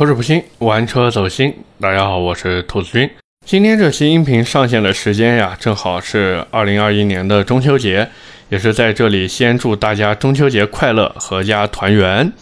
[0.00, 1.54] 口齿不清，玩车走心。
[1.78, 3.10] 大家好，我是兔子君。
[3.44, 8.08] 今天这期音频上线的时间呀，正好是二零二一年的中秋节，
[8.48, 12.32] 也是在这里先祝大家中秋节快乐，阖家团圆。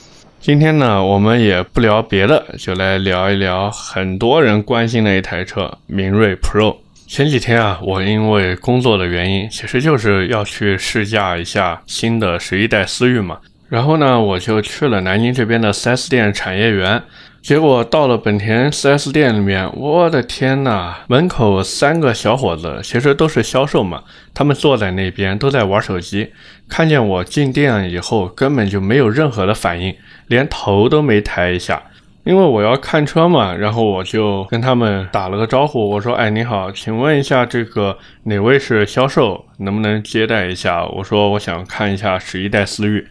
[0.40, 6.76] 今天呢，我们也不聊别的，就来聊一聊很多人关心的一台车——明锐 Pro。
[7.08, 13.38] 前几天啊，我因为工作的原因，其实就是要去试驾一下新的十一代思域嘛。
[13.68, 17.02] 然后呢，我就去了南京这边的 4S 店产业园，
[17.48, 24.02] 结果到了本田 4S 店里面，我的天呐，门口三个小伙子，其实都是销售嘛，
[24.34, 26.30] 他们坐在那边都在玩手机，
[26.68, 31.82] 看见我进店以后，根本就没有任何的反应，连头都没抬一下。
[32.24, 43.08] 因为我要看车嘛，然后我就跟他们打了个招呼，我说：“哎，你好，请问一下这个哪位是销售，能不能接待一下？”我说：“我想看一下十一代思域。”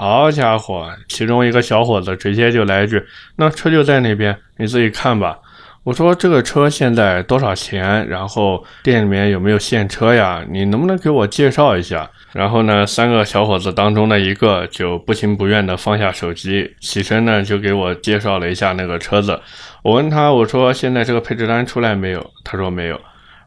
[0.00, 5.36] 好家伙，其中一个小伙子直接就来一句：“那车就在那边，你自己看吧。”
[5.82, 8.06] 我说：“这个车现在多少钱？
[8.06, 10.44] 然后店里面有没有现车呀？
[10.48, 19.40] 你能不能给我介绍一下？”然后呢，三个小伙子当中的一个就不情不愿地放下手机，起身呢就给我介绍了一下那个车子。
[19.82, 23.00] 我问他：“我说现在这个配置单出来没有？”他说：“没有。”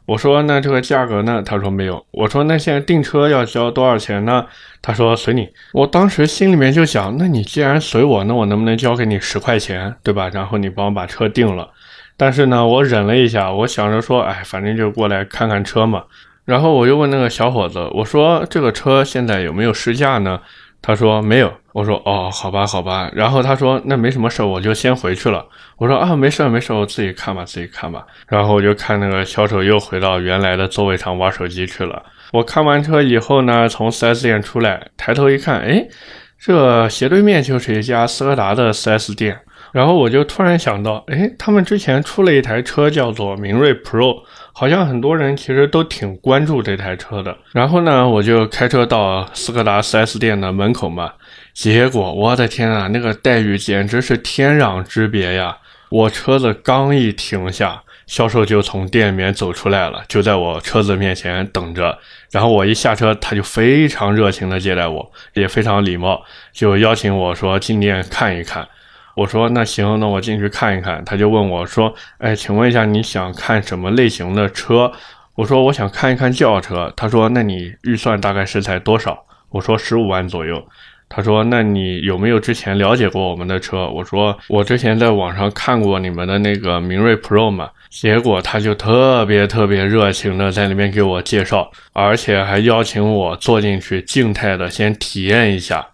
[0.04, 1.42] 我说那这个价格呢？
[1.44, 2.04] 他说没有。
[2.10, 4.44] 我说那现在订车要交多少钱呢？
[4.82, 5.48] 他说随你。
[5.72, 10.28] 我当时心里面就想，那你既然随我，那我能不能交给你十块钱，对吧？
[10.32, 11.70] 然后你帮我把车定了。
[12.16, 16.02] 但是呢，我忍了一下，我想着说，哎，反正就过来看看车嘛。
[16.44, 20.40] 然后我又问那个小伙子，我说这个车现在有没有试驾呢？
[20.82, 21.52] 他说没有。
[21.72, 23.10] 我说哦，好吧，好吧。
[23.14, 25.46] 然后他说那没什么事，我就先回去了。
[25.78, 28.04] 我说啊，没事没事，我自己看吧，自己看吧。
[28.28, 32.02] 然后我就看那个销售又回到原来的座位上玩手机去了。
[32.32, 35.86] 我看完车以后呢，从 4S 店出来，抬头一看，哎，
[36.38, 39.40] 这斜对面就是一家斯柯达的 4S 店。
[39.72, 47.34] 然后我就突然想到，哎，他们之前出了一台车叫做明锐 Pro，好像很多人其实都挺关注这台车的。
[47.52, 51.12] 然后呢，我就开车到斯柯达 4S 店的门口嘛。
[51.54, 55.58] 结果我的天啊，那个待遇简直是天壤之别呀！
[55.90, 61.98] 我车子刚一停下，销售就从店里面走出来了，就在我车子面前等着。
[62.30, 68.66] 然后我一下车，他就非常热情的接待我，也非常礼貌，就邀请我说进店看一看。
[69.14, 71.04] 我说那行，那我进去看一看。
[71.04, 74.90] 他就问我说：“哎，请问一下你想看什么类型的车？”
[75.36, 80.66] 我说：“我想看一看轿车。”他说：“那你预算大概是在多少？”我说：“十五万左右。”
[81.14, 95.86] 他说：“那你有没有之前了解过我们的车？”我说：“我之前在网上看过你们的那个明锐 Pro 嘛。”结果他就特别特别热情的在那边给我介绍，而且还邀请我坐进去静态的先体验一下。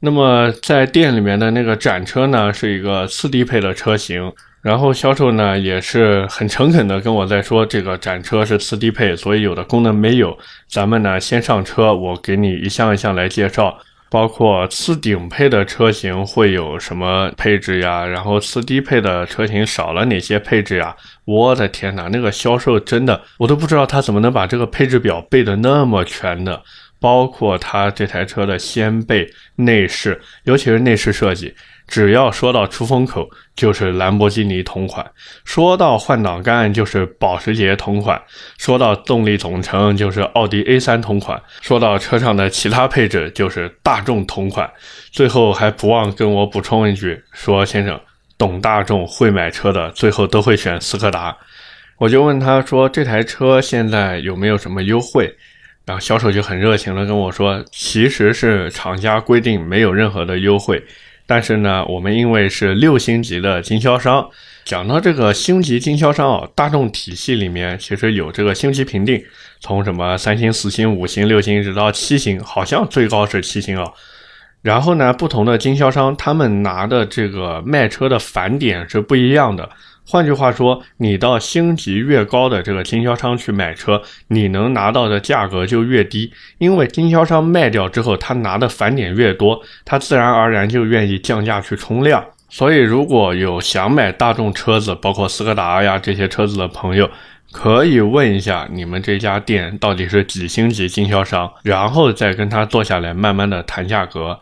[0.00, 10.36] 那么在店里面的那个展车呢，是一个次低配的车型，然后销售呢也是很诚恳的跟我在说，这个展车是次低配，所以有的功能没有。
[10.68, 13.78] 咱们呢先上车，我给你一项一项来介绍。
[14.16, 18.06] 包括次顶配的车型会有什么配置呀？
[18.06, 20.96] 然后次低配的车型少了哪些配置呀？
[21.26, 26.62] 我的天哪，那个销售真的，我都不知道他怎么能把这个配置表背得那么全的。
[26.98, 31.54] 包括他这台车的掀背、内饰，尤其是内饰设计。
[31.86, 35.04] 只要说到出风口，就是兰博基尼同款；
[35.44, 38.18] 说到换挡杆，就是保时捷同款；
[38.58, 44.70] 说到动力总成，就是奥迪 A3 同款；说到车上的其他配置，就是大众同款。
[45.12, 47.98] 最后还不忘跟我补充一句，说先生
[48.36, 51.36] 懂大众、会买车的，最后都会选斯柯达。
[51.98, 55.34] 我就问他说，这台车现在有没有什么优惠？
[55.86, 60.84] 然后销售就很热情的跟我说，其实是厂家规定没有任何的优惠。
[61.26, 64.30] 但是呢，我们因为是六星级的经销商，
[64.64, 69.24] 讲到这个星级经销商啊，大众体系里面其实有这个星级评定，
[69.60, 73.90] 从什么三星、四星、五星、六星，直到七星，好像最高是七星啊。
[74.62, 79.68] 然后呢，不同的经销商他们拿的这个卖车的返点是不一样的。
[80.08, 92.24] 换句话说，你到星级越高的这个经销商去买车，你能拿到的价格就越低，因为经销商卖掉之后，他拿的返点越多，他自然而然就愿意降价去冲量。
[92.48, 97.10] 所以，如果有想买大众车子，包括斯柯达呀这些车子的朋友，
[97.50, 104.38] 可以问一下你们这家店到底是几星级经销商，然后再跟他坐下来慢慢的谈价格。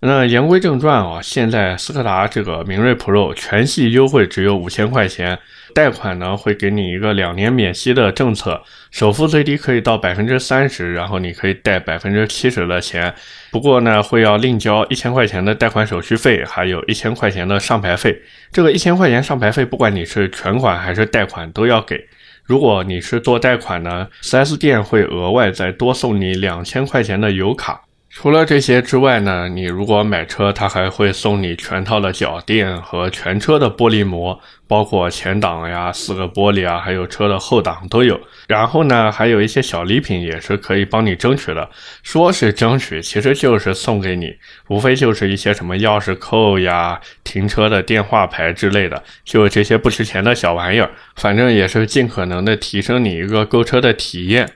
[0.00, 5.38] 那言归正传啊，现在斯柯达这个明锐 Pro 全系优惠只有五千块钱，
[5.74, 13.14] 贷款呢会给你一个两年免息的政策，首付最低可以到百分之三十，然后你可以贷百分之七十的钱。
[13.50, 18.20] 不过呢，会要另交一千块钱的贷款手续费，还有一千块钱的上牌费。
[18.52, 22.06] 这个一千块钱上牌费，不管你是全款还是贷款都要给。
[22.44, 27.85] 如果你是做贷款呢，4S 店会额外再多送你两千块钱的油卡。
[28.18, 38.18] 除了这些之外呢，你如果买车，他还会送你全套的脚垫和全车的玻璃膜，包括前挡呀、四个玻璃啊，还有车的后挡都有。
[38.48, 41.68] 然后呢，还有一些小礼品也是可以帮你争取的。
[42.02, 44.34] 说是争取，其实就是送给你，
[44.68, 50.90] 无非就是一些什么钥匙扣呀、停车的电话牌之类的，就这些不值钱的小玩意儿。
[51.16, 54.48] 反正也是尽可能的提升你一个购车的体验。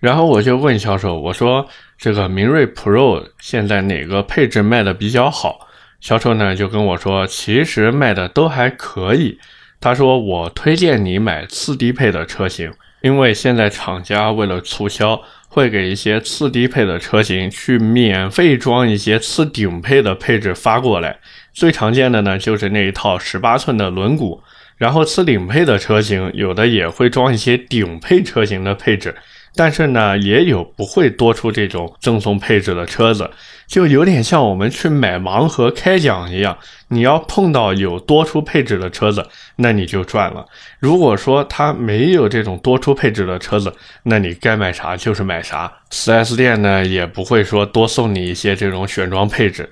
[0.00, 1.66] 然后我就问销售，我说。
[1.98, 5.68] 这个明锐 Pro 现在哪个配置卖的比较好？
[6.00, 9.38] 销售呢就跟我说，其实卖的都还可以。
[9.80, 21.18] 他说我推荐你买次低配的车型，因为现在厂家为了促销，会给一些次低配的车型去免费装一些次顶配的配置发过来。
[21.52, 24.40] 最常见的呢就是那一套十八寸的轮毂，
[24.76, 29.14] 然后次顶配的车型有的也会装一些顶配车型的配置。
[29.56, 33.30] 但是呢，也有不会多出这种赠送配置的车子，
[33.66, 36.58] 就有点像我们去买盲盒开奖一样。
[36.88, 39.26] 你要碰到有多出配置的车子，
[39.56, 40.44] 那你就赚了。
[40.78, 43.72] 如果说它没有这种多出配置的车子，
[44.02, 45.72] 那你该买啥就是买啥。
[45.90, 49.68] 4S 店呢也不会说多送你一些这种选装配置。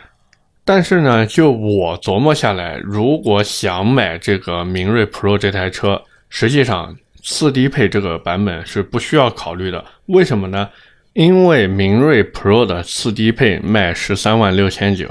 [0.64, 6.96] 但是呢，就我琢磨下来，如果想买这个明锐 Pro 这台车，实际上。
[7.24, 10.68] 次低配这个版本是不需要考虑的，为什么呢？
[11.14, 15.08] 因为明锐 Pro 的次低配卖十三万六千九，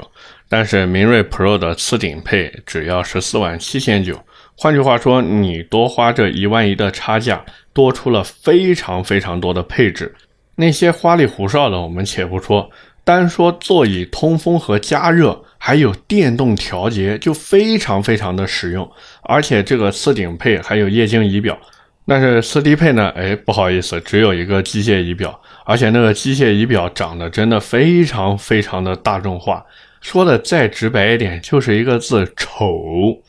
[0.48, 4.22] 但是明锐 Pro 的次顶配只要十四万七千九。
[4.56, 10.14] 换句话说，你多花这一万一的差价，多出了非常非常多的配置。
[10.54, 12.70] 那些花里胡哨的我们且不说，
[13.02, 18.88] 单说座椅通风和加热，还有电动调节，就非常非常的实用。
[19.22, 21.58] 而且这个次顶配还有液晶仪表。
[22.06, 23.08] 但是斯蒂佩呢？
[23.16, 29.64] 哎，不好意思，只有一个机械仪表，而且那个机械仪表长得真的非常非常的大众化。
[30.00, 33.22] 说的再直白一点，就是一个字丑。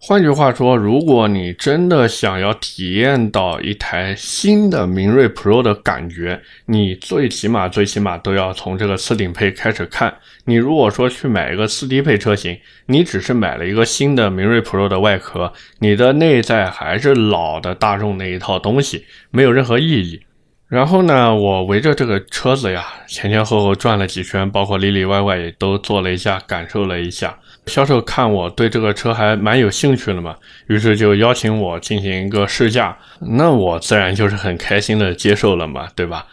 [0.00, 10.16] 换句话说，如果你真的想要体验到一台新的明锐 Pro 的感觉，你最起码最起码都要从这个次顶配开始看。
[10.44, 12.56] 你如果说去买一个次低配车型，
[12.86, 20.20] 你只是买了一个新的明锐 Pro 的外壳，你的内在还是老的大众那一套东西，没有任何意义。
[20.68, 27.36] 然后呢，我围着这个车子呀，前前后后转了几圈，包括里里外外也都做了一下，感受了一下。
[27.68, 30.34] 销售看我对这个车还蛮有兴趣的嘛，
[30.66, 32.96] 于是就邀请我进行一个试驾。
[33.20, 36.26] 那我自然就是很开心的接受了嘛，对吧？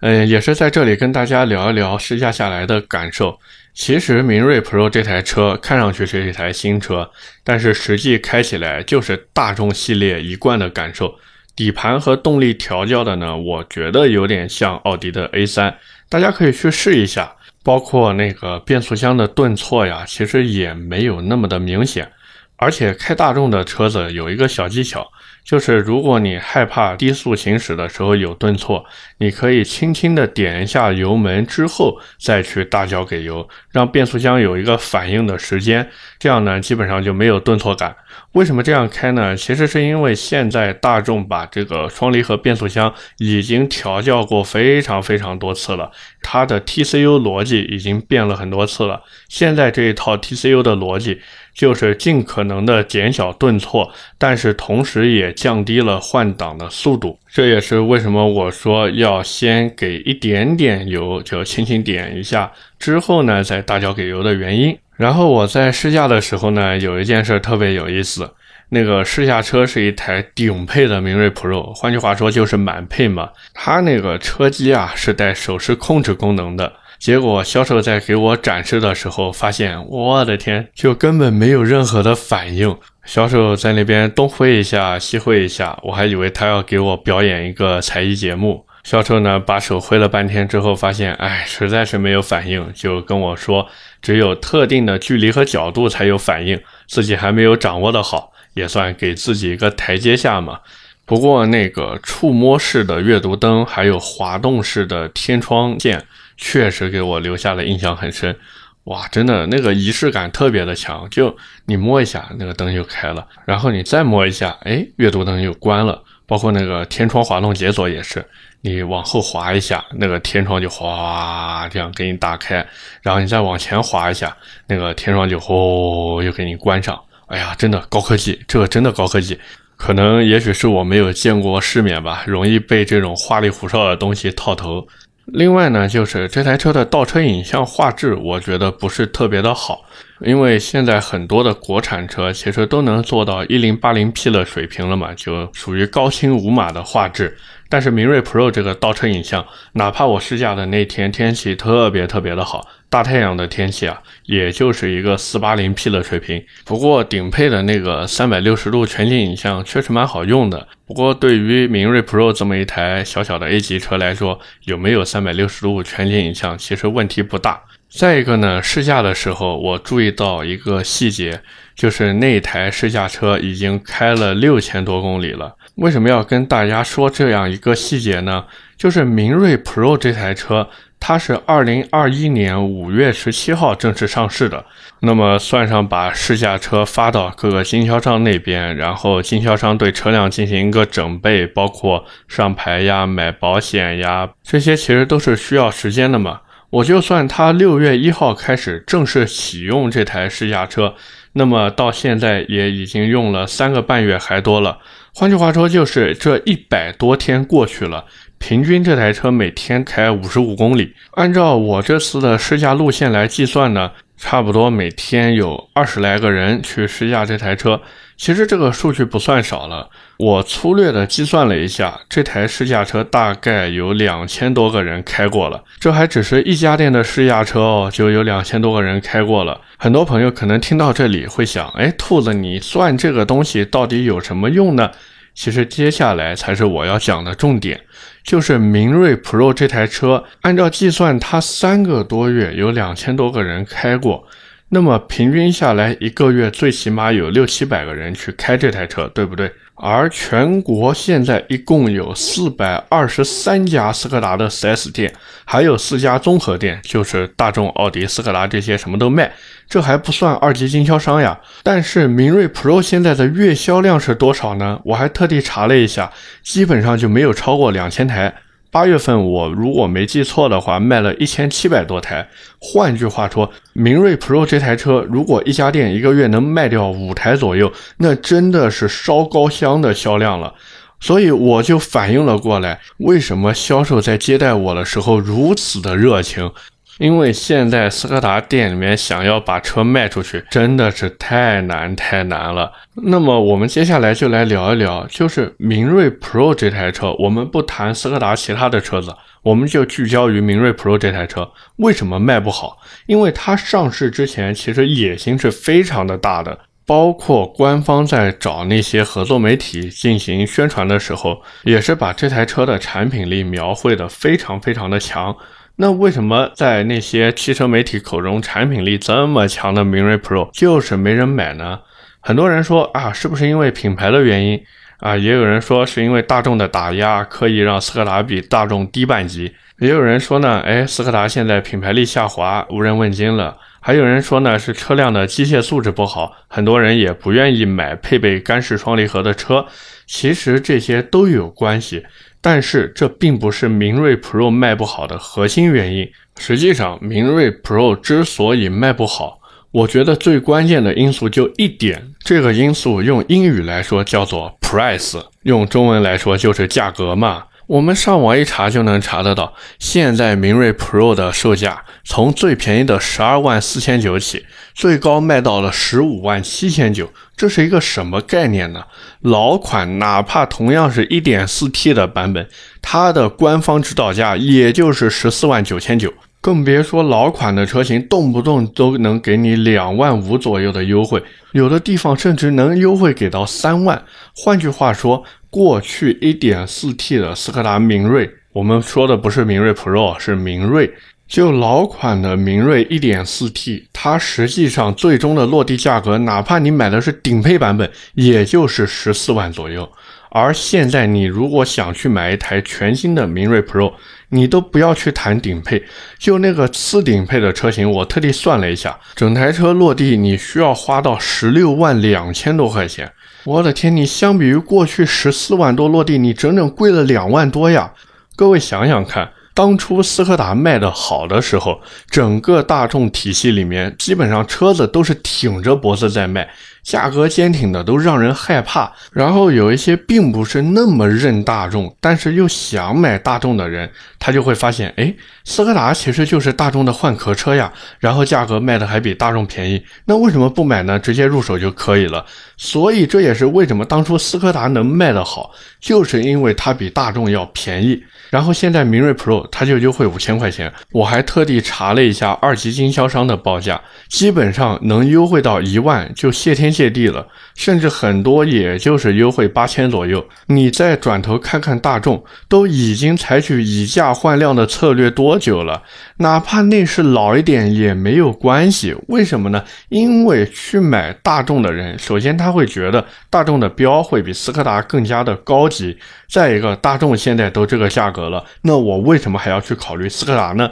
[0.00, 3.38] 嗯，也是在这里跟大家聊一聊试驾下来的感受。
[3.74, 7.10] 其实明锐 Pro 这台车看上去是一台新车，
[7.44, 11.14] 但是实际开起来就是大众系列一贯的感受。
[11.54, 15.74] 底盘和动力调教的呢，我觉得有点像奥迪的 A3，
[16.08, 17.35] 大家可以去试一下。
[17.66, 22.08] 包括那个变速箱的顿挫呀，其实也没有那么的明显。
[22.54, 25.04] 而且开大众的车子有一个小技巧。
[25.46, 28.84] 就是如果你害怕低速行驶的时候有顿挫，
[29.18, 35.88] 你可以轻轻的点一下油门之后再去大脚给油，让变速箱有一个反应的时间，
[36.18, 37.94] 这样呢基本上就没有顿挫感。
[38.32, 39.36] 为什么这样开呢？
[39.36, 49.02] 其实是因为现在大众把这个双离合变速箱已经调教过非常非常多次了，它的 TCU 逻辑已经变了很多次了。
[49.28, 51.20] 现在这一套 TCU 的逻辑。
[51.56, 57.18] 就是尽可能的减小顿挫，但是同时也降低了换挡的速度。
[57.32, 64.78] 这也是为什么我说要先给一点点油，就轻轻点一下，之后呢再大脚给油的原因。
[64.96, 68.30] 然后我在试驾的时候呢，有一件事特别有意思，
[68.68, 73.30] 那个试驾车是一台顶配的明锐 Pro，换句话说就是满配嘛。
[73.54, 76.70] 它那个车机啊是带手势控制功能的。
[76.98, 82.76] 结果销售在给我展示的时候，发现我的天，就根本没有任何的反应。
[83.04, 88.66] 销售在那边东挥一下，西挥一下，我还以为他要给我表演一个才艺节目。
[88.82, 93.68] 销售呢，把手挥了半天之后，发现，哎，实在是没有反应，就跟我说，
[94.00, 100.60] 只有特定的距离和角度才有反应，自己还没有掌握的好，也算给自己一个台阶下嘛。
[101.04, 106.04] 不过那个触摸式的阅读灯，还有滑动式的天窗键。
[106.36, 108.36] 确实给我留下了印象很深。
[108.84, 116.02] 哇，真的那个仪式感特别的强，就你摸一下那个灯就开了，然后你再摸一下，哎，阅读灯就关了。
[116.28, 118.24] 包括那个天窗滑动解锁也是，
[118.60, 122.66] 你往后滑一下，那个天窗就哗这样给你打开，
[123.02, 124.36] 然后你再往前滑一下，
[124.68, 127.00] 那个天窗就呼又给你关上。
[127.26, 129.38] 哎呀，真的高科技，这个真的高科技。
[129.76, 134.86] 可能也许是我没有见过世面吧，容易被这种花里胡哨的东西套头。
[135.26, 139.84] 另外呢，就是这台车的倒车影像画质，我觉得不是特别的好，
[140.20, 147.36] 因为现在很多的国产车其实都能做到一零八零 P 的水平了嘛，就属于高清无码的画质。
[147.68, 156.44] 但是明锐 Pro 这个倒车影像，哪怕我试驾的那天天气特别特别的好，大太阳的天气啊，也就是一个四八零 P 的水平。
[156.64, 160.68] 不过顶配的那个三百六十度全景影像确实蛮好用的。
[160.86, 167.62] 不过对于明锐 Pro 这么一台小小的 A 级车来说，有没有三百六十度全景影像，其实问题不大。
[167.88, 171.40] 再一个呢，试驾的时候我注意到一个细节，
[171.76, 175.54] 就是那台试驾车已经开了六千多公里了。
[175.76, 178.46] 为什么要跟大家说这样一个细节呢？
[178.78, 180.68] 就是明锐 Pro 这台车，
[180.98, 184.64] 它是二零二一年五月十七号正式上市的。
[185.00, 196.40] 那么算上把试驾车发到各个经销商那边，然后经销商对车辆进行一个整备，包括上牌呀、买保险呀，这些其实都是需要时间的嘛。
[196.70, 200.94] 我就算它六月一号开始正式启用这台试驾车，
[201.38, 204.78] 那么到现在也已经用了三个半月还多了。
[205.14, 208.06] 换句话说，就是这一百多天过去了，
[208.38, 210.94] 平均这台车每天开五十五公里。
[211.12, 217.82] 按照我这次的试驾路线来计算呢，差不多每天有二十来个人去试驾这台车。
[218.16, 219.90] 其实这个数据不算少了。
[220.16, 225.62] 我粗略的计算了一下，这台试驾车大概有两千多个人开过了。
[225.78, 229.60] 这还只是一家店的试驾车哦，就有两千多个人开过了。
[229.76, 234.90] 很多朋友可能听到这里会想，哎，兔子，你算这个东西到底有什么用呢？
[235.34, 237.82] 其实接下来才是我要讲的重点，
[238.24, 244.26] 就是明锐 Pro 这台车，按照计算，它三个多月有两千多个人开过。
[244.68, 249.50] 那么平均下来，一个月最起码有六七百个人去开这台车，对不对？
[249.78, 255.12] 而全国现在一共有四百二十三家斯柯达的 4S 店，
[255.44, 259.30] 还有四家综合店，就是大众、奥迪、斯柯达这些什么都卖，
[259.68, 261.38] 这还不算二级经销商呀。
[261.62, 264.80] 但是明锐 Pro 现在的月销量是多少呢？
[264.86, 266.10] 我还特地查了一下，
[266.42, 268.34] 基本上就没有超过两千台。
[268.76, 272.28] 八月份，我如果没记错的话，卖了一千七百多台。
[272.58, 280.52] 换句话说，明锐 Pro 这台车，如果一家店一个月能卖掉五台左右，那真的是烧高香的销量了。
[281.00, 286.52] 所以我就反应了过来，为什么销售在接待我的时候如此的热情。
[286.98, 292.72] 因为现在斯柯达店里面想要把车卖出去，真的是太难太难了。
[292.94, 302.78] 那么我们接下来就来聊一聊，就是明锐 Pro 这台车，我们不谈斯柯达其他的车子，我们就聚焦于明锐 Pro 这台车，为什么卖不好？
[303.06, 315.36] 因为它上市之前其实野心是非常的大的，包括官方在找那些合作媒体进行宣传的时候，也是把这台车的产品力描绘的非常非常的强。
[315.78, 321.80] 那为什么在那些汽车媒体口中产品力这么强的明锐 Pro 就是没人买呢？
[322.20, 324.62] 很多人说啊，是不是因为品牌的原因
[325.00, 325.14] 啊？
[325.14, 329.52] 也有人说是因为大众的打压，刻意让斯柯达比大众低半级。
[329.78, 333.58] 也有人说呢，哎，斯柯达现在品牌力下滑，无人问津了。
[333.80, 339.66] 还有人说呢，是车辆的机械素质不好，很多人也不愿意买配备干式双离合的车。
[340.06, 342.06] 其实这些都有关系。
[342.48, 346.08] 但是这并不是明锐 Pro 卖不好的核心原因。
[346.38, 349.40] 实际上，明锐 Pro 之所以卖不好，
[349.72, 357.46] 我觉得最关键的因素就一点，这个因素用英语来说叫做 price，用中文来说就是价格嘛。
[357.66, 368.84] 我们上网一查就能查得到，现在明锐 Pro 的售价从最便宜的十二万四千九起，最高卖到了十五万七千九，这是一个什么概念呢？
[369.20, 372.48] 老款哪怕同样是一点四 T 的版本，
[372.80, 381.20] 它的官方指导价也就是十四万九千九，更别说老款的车型，动不动都能给你两万五左右的优惠，
[381.50, 384.04] 有的地方甚至能优惠给到三万。
[384.36, 385.24] 换句话说，
[385.56, 390.92] 过去 1.4T 的斯柯达明锐，我们说的不是明锐 Pro，是明锐。
[391.26, 399.90] 就老款的明锐 1.4T，它实际上最终的落地价格，哪怕你买的是顶配版本，也就是十四万左右。
[400.28, 403.94] 而现在你如果想去买一台全新的明锐 Pro，
[404.28, 405.82] 你都不要去谈顶配，
[406.18, 413.10] 就那个次顶配的车型，我特地算了一下，整台车落地你需要花到十六万两千多块钱。
[413.46, 417.92] 我的天，你相比于过去十四万多落地，你整整贵了两万多呀！
[418.34, 419.30] 各位想想看。
[419.54, 426.50] 当初斯柯达卖的好的时候，整个大众体系里面，基本上车子都是挺着脖子在卖。
[426.86, 433.90] 价格坚挺的都让人害怕，然后有一些并不是那么认大众，但是又想买大众的人，
[434.20, 435.12] 他就会发现，哎，
[435.42, 440.96] 斯柯达其实就是大众的换壳车呀，然后价格卖的还比大众便宜，那为什么不买呢？
[440.96, 442.24] 直接入手就可以了。
[442.56, 445.50] 所以这也是为什么当初斯柯达能卖得好，
[445.80, 448.00] 就是因为它比大众要便宜。
[448.30, 456.75] 然后现在明锐 Pro 它就优惠五千块钱，我还特地查了一下二级经销商的报价，基本上能优惠到一万就谢天。
[456.76, 460.22] 谢地了，甚至很多也就是优惠八千左右。
[460.48, 465.82] 你再转头看看大众，都已经采取以价换量的策略多久了？
[466.18, 468.94] 哪怕内饰老一点也没有关系。
[469.08, 469.64] 为什么呢？
[469.88, 475.96] 因为去买大众的人，首先他会觉得大众的标会比斯柯达更加的高级。
[476.28, 480.70] 再一个，大众现在都这个价格了，那我为什么还要去考虑斯柯达呢？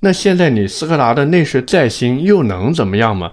[0.00, 3.32] 那现在你斯柯达的内饰再新又能怎么样吗？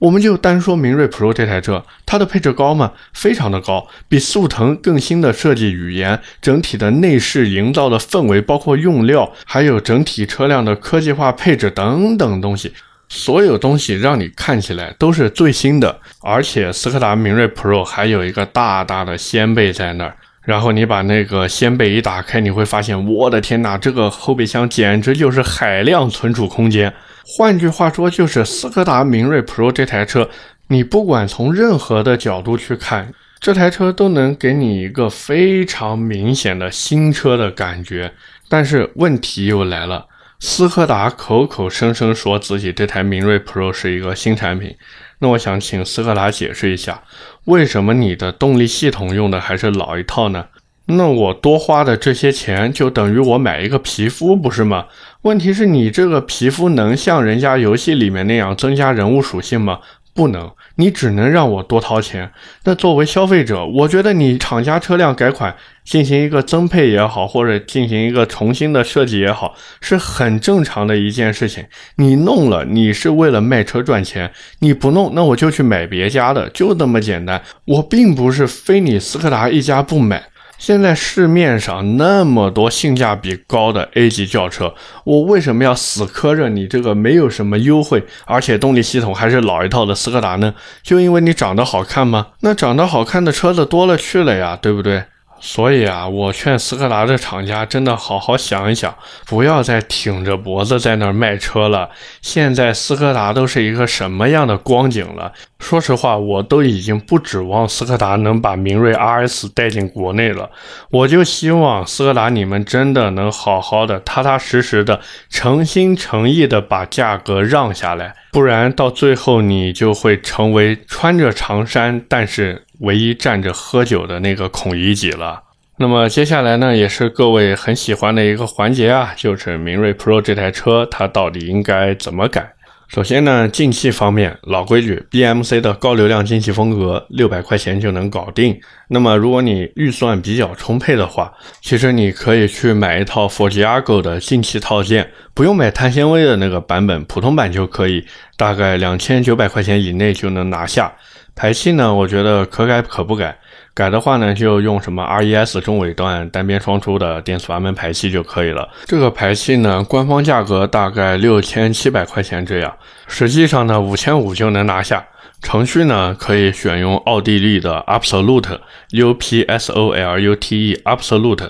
[0.00, 2.92] 我们就单说明锐 Pro 这台车，它的配置高吗？
[3.12, 12.72] 非常的高，比速腾更新的设计语言，整体的内饰营造的氛围，包括用料，还有整体车辆的科技化配置等等东西，
[13.10, 16.00] 所有东西让你看起来都是最新的。
[16.22, 26.92] 而且斯柯达明锐 Pro 还有一个大大的掀背在那儿，然后你把那个掀背一打开，你会发现，我的天哪，这个后备箱简直就是海量存储空间。
[27.24, 30.28] 换句话说，就是斯柯达明锐 Pro 这台车，
[30.68, 38.12] 你不管从任何的角度去看，这台车都能给你一个非常明显的新车的感觉。
[38.48, 40.06] 但是问题又来了，
[40.40, 44.74] 斯柯达口口声声说自己这台明锐 Pro 是一个新产品，
[45.20, 47.02] 那我想请斯柯达解释一下，
[47.44, 50.46] 为什么你的动力系统用的还是老一套呢？
[50.86, 54.86] 那我多花的这些钱就等于我买一个皮肤，不是吗？
[55.22, 59.78] 问题是你这个皮肤能像人家游戏里面那样增加人物属性吗？
[60.12, 62.32] 不能，你只能让我多掏钱。
[62.64, 71.66] 那作为消费者，我觉得你厂家车辆改款进行一个增配也好，或者进行一个重新的设计也好，是很正常的一件事情。
[71.96, 77.42] 你弄了，你是为了卖车赚钱；你不弄，那我就去买别家的，就那么简单。
[77.66, 80.29] 我并不是非你斯柯达一家不买。
[80.60, 90.54] 现在市面上那么多性价比高的 A 级轿车，我为什么要死磕着你这个没有什么优惠，而且动力系统还是老一套的斯柯达呢？
[90.82, 92.26] 就因为你长得好看吗？
[92.40, 95.04] 那长得好看的车子多了去了呀，对不对？
[95.40, 98.94] 所以啊，我劝斯柯达的厂家真的好好想一想，
[99.26, 101.88] 不要再挺着脖子在那儿卖车了。
[102.20, 105.32] 现在斯柯达都是一个什么样的光景了？
[105.58, 110.50] 说实话，我都已经不指望斯柯达能把明锐 RS 带进国内了。
[110.90, 122.64] 我就希望斯柯达你们真的能好好的、踏踏实实的、诚心诚意的把价格让下来，不然到最后你就会成为穿着长衫，但是。
[122.80, 125.42] 唯一站着喝酒的那个孔乙己了。
[125.76, 132.54] 那么接下来呢，也是各位很喜欢的一个环节啊，就是明锐 Pro 这台车它到底应该怎么改？
[132.92, 138.60] 首先呢，进气方面，老规矩，BMC 的高流量进气风格，六百块钱就能搞定。
[138.88, 148.04] 那么如果你预算比较充沛的话，其实你可以去买一套 Forgiago 的进气套件，不用买碳纤维的那个版本，普通版就可以，
[148.36, 150.92] 大概两千九百块钱以内就能拿下。
[151.36, 153.38] 排气呢，我觉得可改可不改。
[153.72, 158.68] 改的话呢，就用什么 RES 中尾段单边双出的电磁阀门排气就可以了。
[158.84, 165.06] 这个排气呢，官方价格大概六千七百块钱这样，实际上呢，五千五就能拿下。
[165.42, 171.48] 程序呢，可以选用奥地利的 Absolute，U P S O L U T E Absolute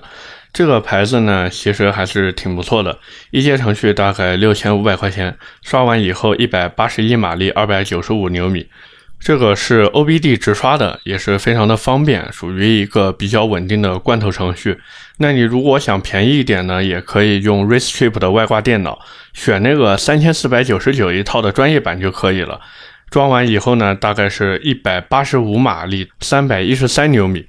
[0.53, 2.99] 这个牌子呢，其实还是挺不错的。
[3.33, 8.69] 一阶程序大概六千五百块钱，刷完以后一百八十一马力，二百九十五牛米。
[9.21, 14.79] 这个是 OBD 直刷的，也是非常的方便，属于一个比较稳定的罐头程序。
[15.19, 18.99] 那你如果想便宜一点呢，也可以用 Racetrip 的外挂电脑，
[19.35, 22.61] 选那个三千四百九十九一套的专业版就可以了。
[23.11, 27.45] 装完以后呢，大概是一百八十五马力，三百一十三牛米。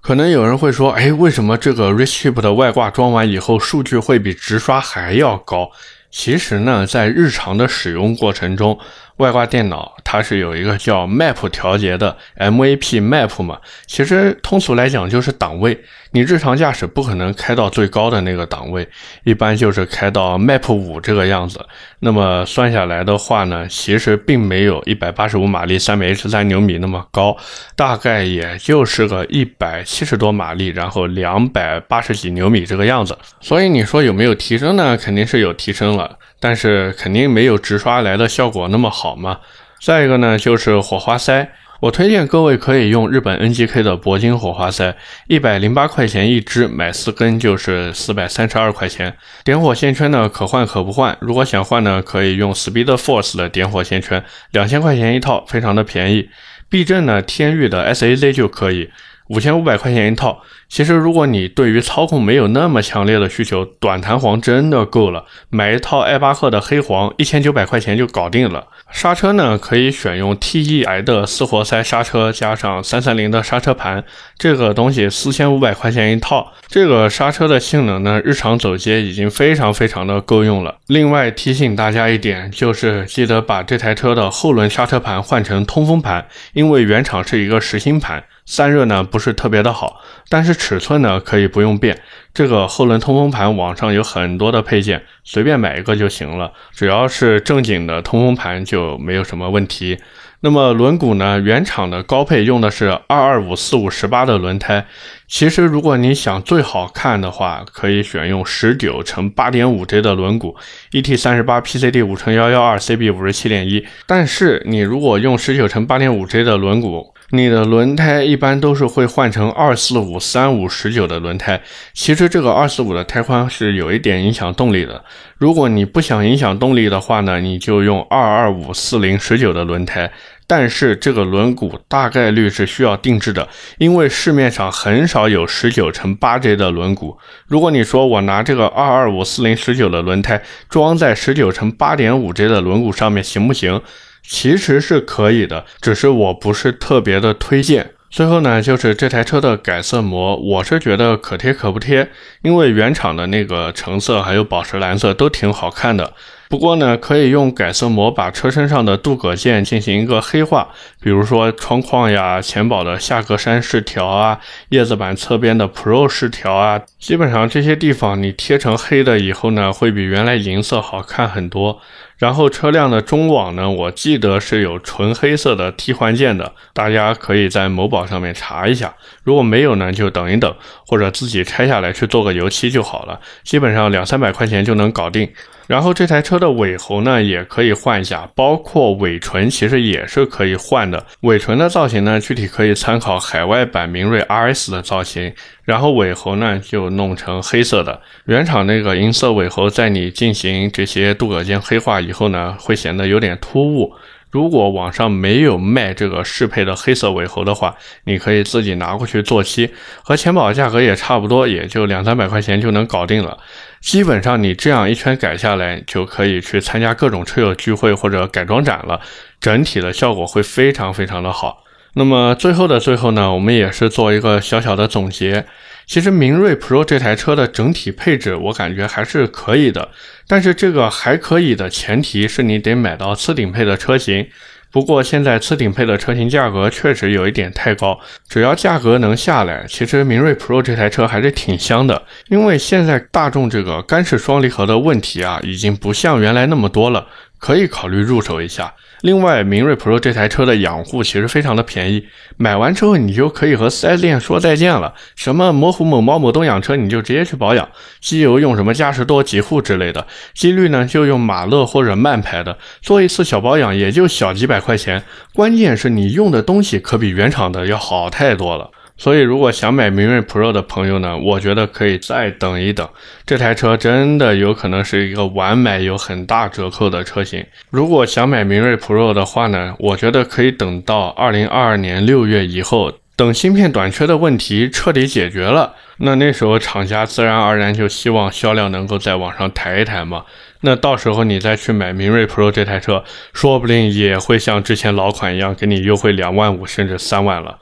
[0.00, 5.70] 可能有人会说，哎，为什么这个 Racetrip 的外挂装完以后数据会比直刷还要高？
[6.08, 8.78] 其实呢，在日常的使用过程中，
[9.16, 15.78] 外挂电脑它是有一个叫 Map 调节的 MAP Map 嘛，其实通俗来讲就是档位。
[16.12, 18.88] 你日常驾驶不可能开到最高的那个档位，
[19.24, 21.60] 一般就是开到 Map 五这个样子。
[21.98, 27.36] 那么算下来的话呢，其实并没有一百八十五马力、三百一十三牛米那么高，
[27.74, 33.16] 大概也就是个一百七十多马力，然后两百八十几牛米这个样子。
[33.40, 34.96] 所以你说有没有提升呢？
[34.96, 39.38] 肯定是有提升了，但是肯定没有直刷来的效果那么好好嘛。
[39.80, 41.48] 再一个呢，就是火花塞。
[41.78, 44.96] 我推荐各位可以用日本 NGK 的铂金火花塞，
[45.28, 49.14] 一百零八块钱一支，买四根就是四百三十二块钱。
[49.44, 51.16] 点火线圈呢，可换可不换。
[51.20, 56.30] 如果想换呢，可以用 Speed Force 的点火线圈，两千块钱一套，非常的便宜。
[56.68, 58.90] 避震呢，天域的 SAZ 就可以。
[59.28, 65.24] 五千五百块钱一套，其实如果你对于操控没有那么强烈的需求，短弹簧真的够了。
[65.50, 68.66] 买一套艾巴赫的黑黄，一千九百块钱就搞定了。
[68.92, 74.04] 刹车呢，可以选用 TEI 的四活塞刹车，加上三三零的刹车盘，
[74.38, 76.52] 这个东西四千五百块钱一套。
[76.68, 80.76] 这个刹车的性能呢，日常走街已经非常非常的够用了。
[80.86, 88.22] 另外提醒大家一点，就是记得把这台车的后轮刹车盘换成通风盘，因为原厂是一个实心盘。
[88.46, 92.00] 散热呢不是特别的好，但是尺寸呢可以不用变。
[92.32, 96.52] 这个后轮通风盘网上有很多的配件，随便买一个就行了。
[96.72, 99.98] 只要是正经的通风盘就没有什么问题。
[100.40, 104.86] 那么轮毂呢，原厂的高配用的是二二五四五十八的轮胎。
[105.28, 110.54] 其实如果你想最好看的话，可以选用十九乘八点五 J 的轮毂
[110.92, 113.84] ，ET 三十八 PCD 五乘幺幺二 CB 五十七点一。
[114.06, 121.60] 但是你如果用十九乘八点五 J 的轮毂，你的轮胎一般都是会换成二四五三五十九的轮胎，
[121.92, 125.04] 其实这个二四五的胎宽是有一点影响动力的。
[125.36, 130.12] 如果你不想影响动力的话呢，你就用二二五四零十九的轮胎。
[130.46, 137.16] 但是这个轮毂大概率是需要定制的，因为市面上很少有十九乘八 J 的轮毂。
[137.46, 143.80] 如果你说我拿这个二二五四零十九的轮胎装在十九乘八点五 J 的轮毂上面行不行？
[144.22, 147.92] 其实是可以的，只是我不是特别的推荐。
[148.10, 152.08] 最后呢，就是这台车的改色膜，我是觉得可贴可不贴，
[152.42, 156.12] 因为原厂的那个橙色还有宝石蓝色都挺好看的。
[156.48, 160.68] 不过呢，可以用改色膜把车身上的镀铬件进行一个黑化，
[161.00, 171.80] 比如说窗框呀、前保的下格栅饰条啊、叶子板侧边的 Pro 饰条啊，基本上这些地方你贴成黑的以后呢，会比原来银色好看很多。
[172.18, 178.94] 然后车辆的中网呢，我记得是有纯黑色的替换件的，大家可以在某宝上面查一下。
[179.22, 180.54] 如果没有呢，就等一等，
[180.86, 183.20] 或者自己拆下来去做个油漆就好了。
[183.44, 185.30] 基本上两三百块钱就能搞定。
[185.66, 191.04] 然后这台车的尾喉呢，也可以换一下，包括尾唇其实也是可以换的。
[191.22, 195.34] 尾唇的造型呢，具体可以参考海外版明锐 RS 的造型。
[195.66, 198.00] 然后尾喉呢，就弄成黑色的。
[198.24, 203.92] 原厂那个银色尾喉，在你进行这些镀铬件黑化以后呢，会显得有点突兀。
[204.30, 207.74] 如果网上没有卖这个适配的黑色尾喉的话，
[208.04, 209.70] 你可以自己拿过去做漆，
[210.02, 213.38] 和前保价格也差不多，也就两三百块钱就能搞定了。
[213.80, 219.00] 基本上你这样一圈改下来，就可以去参加各种车友聚会或者改装展了，
[219.40, 221.64] 整体的效果会非常非常的好。
[221.98, 225.46] 那么最后的最后呢，我们也是做一个小小的总结。
[225.86, 229.88] 其实明锐 Pro 这台车的整体配置，我感觉还是可以的。
[230.28, 234.26] 但是这个还可以的前提是你得买到次顶配的车型。
[234.72, 237.98] 不过现在次顶配的车型价格确实有一点太高。
[238.28, 242.02] 只要价格能下来，其实明锐 Pro 这台车还是挺香的。
[242.28, 247.06] 因为现在大众这个干式双离合的问题啊，已经不像原来那么多了，
[247.38, 248.74] 可以考虑入手一下。
[249.02, 252.06] 另外，明锐 Pro 这台车的养护其实非常的便宜，
[252.38, 254.94] 买完之后你就可以和 4S 店说再见了。
[255.14, 257.68] 什么模糊某猫某东养车，你就直接去保养，
[258.00, 268.70] 机油用什么嘉实多极护之类的，机滤呢就用马勒或者曼牌的，做一次小保养也就小几百块钱，关键是你用的东西可比原厂的要好太多了。
[268.98, 272.88] 所以，如果想买明锐 Pro 的朋友呢，我觉得可以再等一等。
[273.26, 277.44] 这台车真的有可能是一个晚买有很大折扣的车型。
[277.68, 290.24] 如果想买明锐 Pro 的话呢，我觉得可以等到二零二二年六月以后，等芯片短缺的问题彻底解决了，那那时候厂家自然而然就希望销量能够再往上抬一抬嘛。
[290.62, 293.04] 那到时候你再去买明锐 Pro 这台车，
[293.34, 297.58] 说不定也会像之前老款一样给你优惠两万五甚至三万了。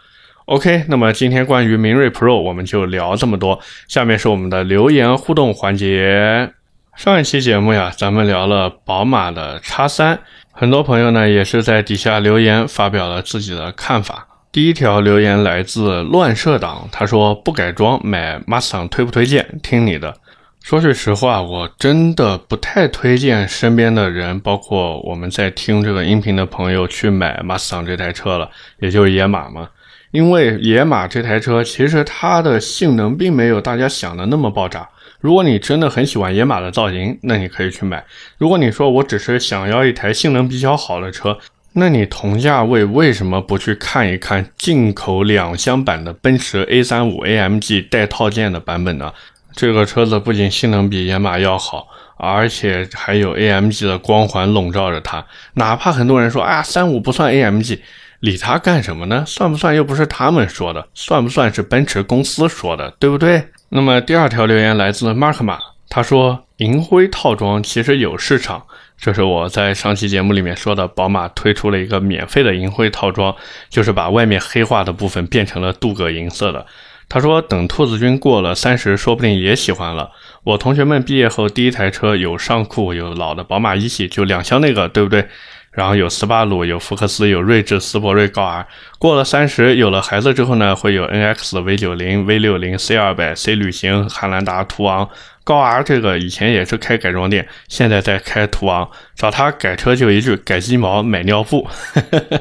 [0.47, 3.59] OK，那么今天关于明锐 Pro 我们就聊这么多。
[3.89, 6.53] 下面是我们的留言互动环节。
[6.95, 10.19] 上一期节目呀，咱们聊了宝马的 X3，
[10.53, 14.29] 很多朋友呢也是在底下留言发表了自己的看法。
[14.53, 19.59] 第一条留言来自乱射党，他说不改装买 Mustang 推不推荐？
[19.63, 20.15] 听你的。
[20.63, 29.71] 说句实话，我真的不太推荐身边的人，包括我们在听这个音频的朋友去买 Mustang 这台车了，也就是野马嘛。
[30.15, 34.89] 因为野马这台车其实它的性能并没有大家想的那么爆炸。
[35.19, 38.05] 如果你真的很喜欢野马的造型，那你可以去买。
[38.39, 41.37] 如果你说我只是想要一台性能比较好的车，
[41.73, 49.13] 那你同价位为什么不去看一看进口两厢版的奔驰 A35 AMG 带套件的版本呢？
[49.53, 55.27] 这个车子不仅性能比野马要好，而且还有 AMG 的光环笼罩着它。
[55.55, 57.81] 哪怕很多人说，哎呀，三五不算 AMG，
[58.25, 59.23] 理他干什么呢？
[59.27, 63.49] 算不算又不是他们说的，算不算是奔驰公司说的，对不对？
[63.69, 65.59] 那么第二条留言来自 Mark 马，
[65.91, 68.65] 他说银灰套装其实有市场。
[68.97, 73.35] 这是我在上期节目里面说的，宝马推出了一个免费的银灰套装，
[73.69, 76.65] 就是把外面黑化的部分变成了镀铬银色的。
[77.07, 80.11] 他说，等兔子君过了三十，说不定也喜欢了。
[80.45, 85.29] 我同学们毕业后第一台车有上酷，有老的宝马一系，就两厢那个，对不对？
[85.75, 88.67] 然后有斯巴鲁，有福克斯，有锐志、斯铂瑞、高 R。
[88.99, 95.09] 过了三十，有了孩子之后呢，会有 NX、V 九零、V 六零、C 二百、C 旅行、汉兰达、途昂。
[95.43, 98.89] 高 R 这个以前也是开改装店，现在在开途昂。
[99.15, 101.69] 找他改车就一句改鸡毛买尿布。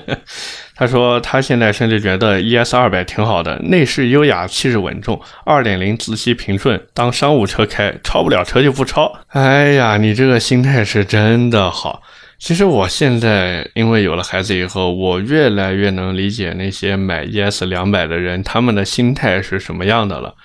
[0.76, 9.14] 他说他现在甚至觉得 ES 二百挺好的，内饰优雅，气质稳重，二点零自吸平顺，当商务车开，超不了车就不超。
[9.30, 12.02] 哎呀，你这个心态是真的好。
[12.44, 20.36] 其实我现在因为有了孩子以后，我越来越能理解那些买 ES 两百的人他们的心态是什么样的了。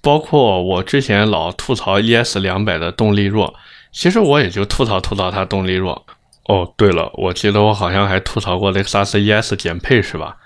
[0.00, 3.52] 包括我之前老吐槽 ES 两百的动力弱，
[3.90, 6.06] 其实我也就吐槽吐槽它动力弱。
[6.44, 10.36] 哦，对了，我记得我好像还吐槽过雷克萨斯 ES 减配是吧？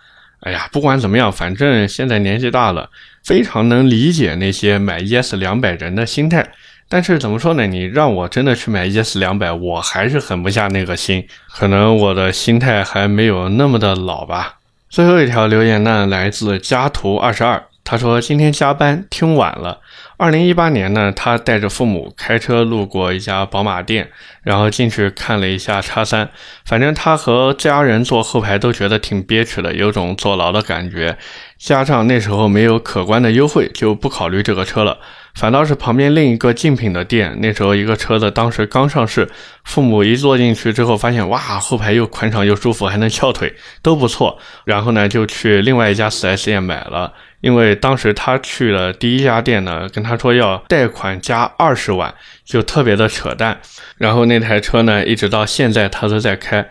[0.40, 2.88] 哎呀，不管怎么样，反正现在年纪大了，
[3.22, 6.52] 非常能理解那些买 ES 两百人的心态。
[6.88, 7.66] 但是怎么说呢？
[7.66, 11.26] 你让我真的去买 ES 两百，我还是狠不下那个心。
[11.54, 14.58] 可能我的心态还没有那么的老吧。
[14.90, 17.64] 最后一条留言呢，来自家图二十二。
[17.84, 19.80] 他说今天加班听晚了。
[20.16, 24.08] 二零一八年呢，他带着父母开车路过一家宝马店，
[24.42, 26.30] 然后进去看了一下叉三。
[26.64, 31.16] 反正他和家人坐后排都觉得挺憋屈的，有种坐牢的感觉。
[31.58, 34.98] 加上那时候没有可观的优惠，就不考虑这个车了。
[35.34, 39.28] 反倒是旁边另一个竞品的店，那时候一个车子当时刚上市，
[39.64, 44.38] 父母一坐进去之后，发现哇，后排又宽敞又舒服，还能翘腿，都不错。
[44.64, 47.12] 然后呢，就去另外一家 4S 店买了。
[47.40, 52.14] 因为当时他去了第一家店呢，跟他说要贷款加二十万，
[52.44, 53.58] 就特别的扯淡。
[53.96, 56.70] 然后那台车呢，一直到现在他都在开。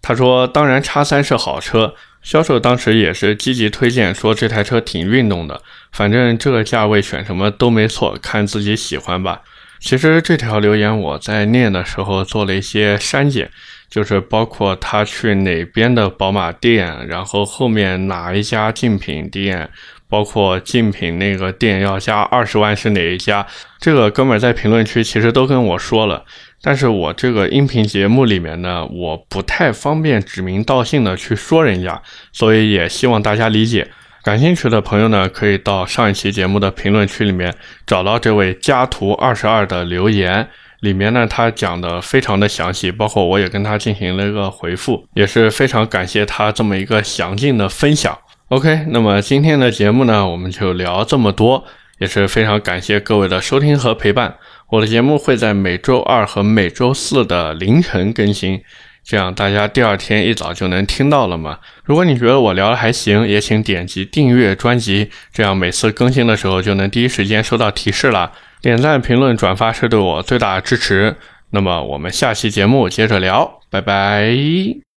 [0.00, 5.60] 他说，当然叉三是好车，销售当时也是积极推荐，说这台车挺运动的。
[5.90, 9.42] 反正这个价位选什么都没错，看自己喜欢吧。
[9.80, 13.50] 其实这条留言我在念的时候做了一些删减，
[13.90, 19.68] 就是包括他去哪边的宝马店，然后后面哪一家竞品店。
[20.12, 23.46] 包括竞品那个店要加二十万是哪一家？
[23.80, 26.22] 这个哥们在评论区其实都跟我说了，
[26.60, 33.88] 但是我这个音频节目里面呢，我不太方便指名道姓的去说人家，所以也希望大家理解。
[34.22, 37.54] 感兴趣的朋友呢，可以到上一期节目的评论区里面
[37.86, 40.46] 找到这位家图二十二的留言，
[40.80, 48.16] 里面呢他讲的非常的详细，包括我也跟他进行了一个回复，也是非常感谢他这么一个详尽的分享。
[48.52, 51.64] OK，那么今天的节目呢，我们就聊这么多，
[51.98, 54.36] 也是非常感谢各位的收听和陪伴。
[54.68, 58.60] 我的节目会在每周二和每周四的凌晨更新，
[59.02, 61.60] 这样大家第二天一早就能听到了嘛。
[61.82, 68.32] 如果你觉得我聊的还行，也请点击订阅专辑，这样每次更新的时候就能第一时间收到提示了。
[68.60, 71.16] 点赞、评论、转发是对我最大的支持。
[71.52, 74.91] 那么我们下期节目接着聊，拜拜。